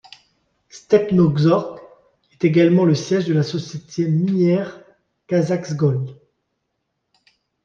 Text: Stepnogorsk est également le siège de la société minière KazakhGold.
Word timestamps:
Stepnogorsk 0.69 1.77
est 2.31 2.43
également 2.43 2.85
le 2.85 2.95
siège 2.95 3.27
de 3.27 3.35
la 3.35 3.43
société 3.43 4.07
minière 4.07 4.81
KazakhGold. 5.27 6.15